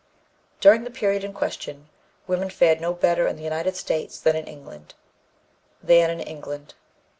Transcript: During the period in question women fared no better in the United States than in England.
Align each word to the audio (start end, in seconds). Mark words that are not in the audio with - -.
During 0.61 0.83
the 0.83 0.89
period 0.89 1.23
in 1.23 1.31
question 1.31 1.87
women 2.25 2.49
fared 2.49 2.81
no 2.81 2.91
better 2.91 3.27
in 3.27 3.35
the 3.35 3.43
United 3.43 3.75
States 3.75 4.19
than 4.19 4.35
in 4.35 4.47
England. 4.47 4.95